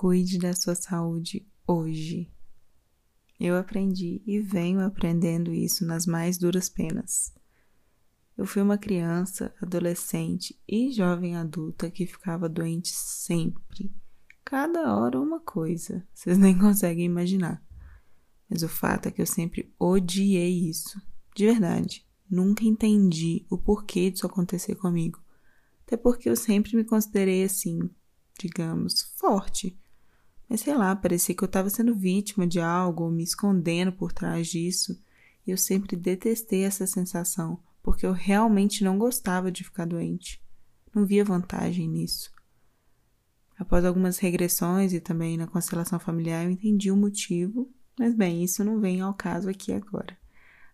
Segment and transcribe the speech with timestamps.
[0.00, 2.32] Cuide da sua saúde hoje.
[3.38, 7.34] Eu aprendi e venho aprendendo isso nas mais duras penas.
[8.34, 13.94] Eu fui uma criança, adolescente e jovem adulta que ficava doente sempre.
[14.42, 17.62] Cada hora uma coisa, vocês nem conseguem imaginar.
[18.48, 20.98] Mas o fato é que eu sempre odiei isso.
[21.36, 22.08] De verdade.
[22.26, 25.22] Nunca entendi o porquê disso acontecer comigo.
[25.86, 27.78] Até porque eu sempre me considerei assim,
[28.38, 29.78] digamos, forte.
[30.50, 34.12] Mas sei lá, parecia que eu estava sendo vítima de algo ou me escondendo por
[34.12, 35.00] trás disso.
[35.46, 40.42] E eu sempre detestei essa sensação, porque eu realmente não gostava de ficar doente.
[40.92, 42.32] Não via vantagem nisso.
[43.56, 48.64] Após algumas regressões e também na constelação familiar, eu entendi o motivo, mas bem, isso
[48.64, 50.18] não vem ao caso aqui agora.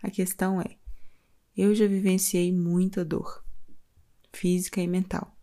[0.00, 0.76] A questão é:
[1.56, 3.44] eu já vivenciei muita dor,
[4.32, 5.36] física e mental.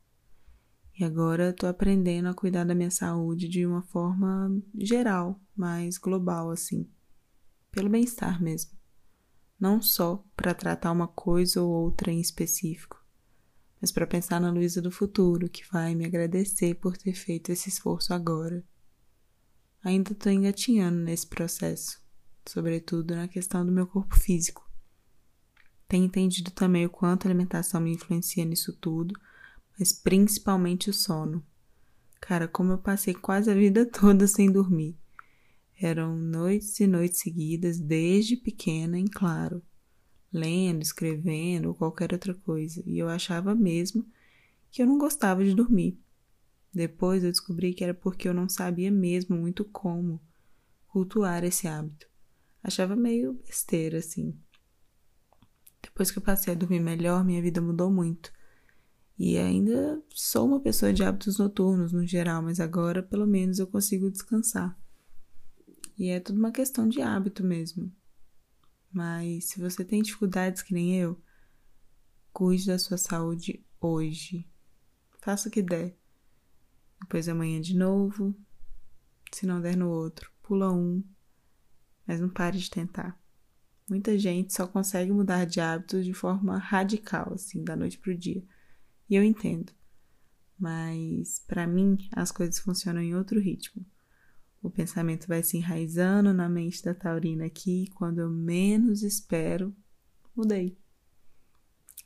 [1.01, 6.51] E agora estou aprendendo a cuidar da minha saúde de uma forma geral, mais global,
[6.51, 6.87] assim.
[7.71, 8.77] Pelo bem-estar mesmo.
[9.59, 13.03] Não só para tratar uma coisa ou outra em específico,
[13.81, 17.69] mas para pensar na Luísa do futuro, que vai me agradecer por ter feito esse
[17.69, 18.63] esforço agora.
[19.83, 21.99] Ainda estou engatinhando nesse processo,
[22.47, 24.69] sobretudo na questão do meu corpo físico.
[25.87, 29.19] Tenho entendido também o quanto a alimentação me influencia nisso tudo
[29.81, 31.43] mas principalmente o sono.
[32.19, 34.95] Cara, como eu passei quase a vida toda sem dormir.
[35.75, 39.59] Eram noites e noites seguidas, desde pequena, em claro,
[40.31, 44.05] lendo, escrevendo ou qualquer outra coisa, e eu achava mesmo
[44.69, 45.99] que eu não gostava de dormir.
[46.71, 50.21] Depois eu descobri que era porque eu não sabia mesmo muito como
[50.89, 52.07] cultuar esse hábito.
[52.61, 54.37] Achava meio besteira, assim.
[55.81, 58.31] Depois que eu passei a dormir melhor, minha vida mudou muito.
[59.23, 63.67] E ainda sou uma pessoa de hábitos noturnos no geral, mas agora pelo menos eu
[63.67, 64.75] consigo descansar.
[65.95, 67.95] E é tudo uma questão de hábito mesmo.
[68.91, 71.21] Mas se você tem dificuldades que nem eu,
[72.33, 74.49] cuide da sua saúde hoje.
[75.19, 75.95] Faça o que der.
[76.99, 78.35] Depois amanhã de novo.
[79.31, 81.03] Se não der no outro, pula um.
[82.07, 83.21] Mas não pare de tentar.
[83.87, 88.43] Muita gente só consegue mudar de hábitos de forma radical, assim, da noite pro dia.
[89.11, 89.73] E eu entendo.
[90.57, 93.85] Mas para mim as coisas funcionam em outro ritmo.
[94.63, 99.75] O pensamento vai se enraizando na mente da Taurina aqui, quando eu menos espero,
[100.33, 100.77] mudei.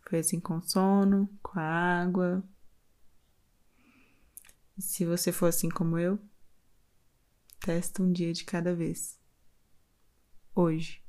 [0.09, 2.43] Foi assim com sono, com a água.
[4.75, 6.19] E se você for assim como eu,
[7.59, 9.19] testa um dia de cada vez.
[10.55, 11.04] Hoje.